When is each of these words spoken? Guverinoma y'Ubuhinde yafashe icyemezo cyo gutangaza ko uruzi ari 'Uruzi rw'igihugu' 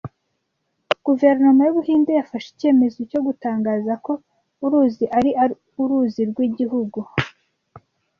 Guverinoma 1.05 1.61
y'Ubuhinde 1.63 2.11
yafashe 2.19 2.47
icyemezo 2.53 2.97
cyo 3.11 3.19
gutangaza 3.27 3.93
ko 4.05 4.13
uruzi 4.65 5.05
ari 5.17 5.29
'Uruzi 5.81 6.21
rw'igihugu' 6.29 7.01